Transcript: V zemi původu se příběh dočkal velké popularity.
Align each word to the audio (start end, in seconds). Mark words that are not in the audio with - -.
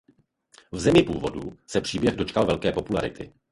V 0.71 0.79
zemi 0.79 1.03
původu 1.03 1.57
se 1.67 1.81
příběh 1.81 2.15
dočkal 2.15 2.45
velké 2.45 2.71
popularity. 2.71 3.33